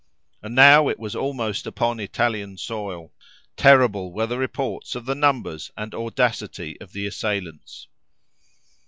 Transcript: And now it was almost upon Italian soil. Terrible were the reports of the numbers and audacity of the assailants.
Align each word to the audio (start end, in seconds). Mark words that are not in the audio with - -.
And 0.41 0.55
now 0.55 0.87
it 0.87 0.97
was 0.97 1.15
almost 1.15 1.67
upon 1.67 1.99
Italian 1.99 2.57
soil. 2.57 3.13
Terrible 3.55 4.11
were 4.11 4.25
the 4.25 4.39
reports 4.39 4.95
of 4.95 5.05
the 5.05 5.13
numbers 5.13 5.69
and 5.77 5.93
audacity 5.93 6.75
of 6.81 6.91
the 6.91 7.05
assailants. 7.05 7.85